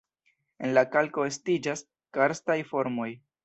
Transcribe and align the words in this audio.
En 0.67 0.73
la 0.77 0.83
kalko 0.95 1.27
estiĝas 1.33 1.87
karstaj 2.19 2.61
formoj. 2.75 3.09